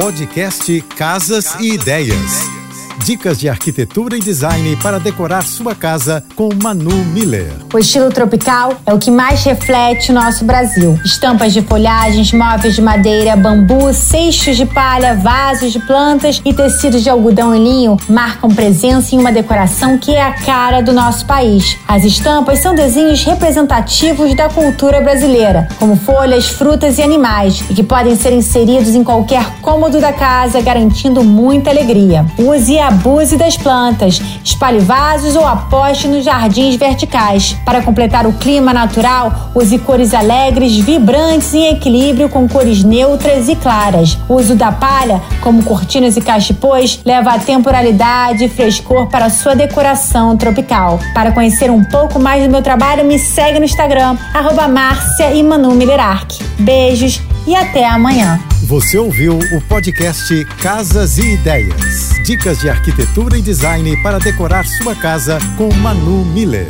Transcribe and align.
Podcast 0.00 0.80
Casas 0.96 1.56
e 1.58 1.72
Ideias. 1.72 2.67
Dicas 3.04 3.38
de 3.38 3.48
arquitetura 3.48 4.16
e 4.16 4.20
design 4.20 4.76
para 4.82 4.98
decorar 4.98 5.42
sua 5.42 5.74
casa 5.74 6.22
com 6.34 6.50
Manu 6.62 6.94
Miller. 7.06 7.52
O 7.72 7.78
estilo 7.78 8.10
tropical 8.10 8.74
é 8.84 8.92
o 8.92 8.98
que 8.98 9.10
mais 9.10 9.44
reflete 9.44 10.10
o 10.10 10.14
nosso 10.14 10.44
Brasil. 10.44 10.98
Estampas 11.04 11.52
de 11.52 11.62
folhagens, 11.62 12.32
móveis 12.32 12.74
de 12.74 12.82
madeira, 12.82 13.34
bambu, 13.36 13.94
cestos 13.94 14.56
de 14.56 14.66
palha, 14.66 15.14
vasos 15.14 15.72
de 15.72 15.78
plantas 15.78 16.42
e 16.44 16.52
tecidos 16.52 17.02
de 17.02 17.08
algodão 17.08 17.54
e 17.54 17.58
linho 17.58 17.96
marcam 18.08 18.50
presença 18.50 19.14
em 19.14 19.18
uma 19.18 19.32
decoração 19.32 19.96
que 19.96 20.14
é 20.14 20.22
a 20.22 20.32
cara 20.32 20.82
do 20.82 20.92
nosso 20.92 21.24
país. 21.24 21.78
As 21.86 22.04
estampas 22.04 22.60
são 22.60 22.74
desenhos 22.74 23.24
representativos 23.24 24.34
da 24.34 24.48
cultura 24.48 25.00
brasileira, 25.00 25.68
como 25.78 25.96
folhas, 25.96 26.48
frutas 26.48 26.98
e 26.98 27.02
animais, 27.02 27.64
e 27.70 27.74
que 27.74 27.82
podem 27.82 28.16
ser 28.16 28.32
inseridos 28.32 28.94
em 28.94 29.04
qualquer 29.04 29.60
cômodo 29.62 30.00
da 30.00 30.12
casa, 30.12 30.60
garantindo 30.60 31.24
muita 31.24 31.70
alegria. 31.70 32.26
Use 32.36 32.78
a 32.78 32.87
abuse 32.88 33.36
das 33.36 33.56
plantas, 33.56 34.20
espalhe 34.42 34.78
vasos 34.78 35.36
ou 35.36 35.46
aposte 35.46 36.08
nos 36.08 36.24
jardins 36.24 36.76
verticais. 36.76 37.56
Para 37.64 37.82
completar 37.82 38.26
o 38.26 38.32
clima 38.32 38.72
natural, 38.72 39.50
use 39.54 39.78
cores 39.78 40.14
alegres, 40.14 40.76
vibrantes 40.78 41.52
em 41.54 41.68
equilíbrio 41.68 42.28
com 42.28 42.48
cores 42.48 42.82
neutras 42.82 43.48
e 43.48 43.54
claras. 43.54 44.18
O 44.28 44.34
uso 44.34 44.54
da 44.54 44.72
palha, 44.72 45.20
como 45.42 45.62
cortinas 45.62 46.16
e 46.16 46.20
cachepôs, 46.20 47.00
leva 47.04 47.32
a 47.32 47.38
temporalidade 47.38 48.44
e 48.44 48.48
frescor 48.48 49.06
para 49.08 49.28
sua 49.30 49.54
decoração 49.54 50.36
tropical. 50.36 50.98
Para 51.12 51.32
conhecer 51.32 51.70
um 51.70 51.84
pouco 51.84 52.18
mais 52.18 52.42
do 52.42 52.50
meu 52.50 52.62
trabalho, 52.62 53.04
me 53.04 53.18
segue 53.18 53.58
no 53.58 53.64
Instagram, 53.64 54.16
arroba 54.32 54.66
Beijos 56.58 57.20
e 57.46 57.54
até 57.54 57.86
amanhã. 57.86 58.40
Você 58.68 58.98
ouviu 58.98 59.38
o 59.38 59.62
podcast 59.62 60.44
Casas 60.60 61.16
e 61.16 61.32
Ideias. 61.32 62.10
Dicas 62.22 62.58
de 62.58 62.68
arquitetura 62.68 63.38
e 63.38 63.40
design 63.40 63.96
para 64.02 64.18
decorar 64.18 64.66
sua 64.66 64.94
casa 64.94 65.38
com 65.56 65.72
Manu 65.72 66.22
Miller. 66.26 66.68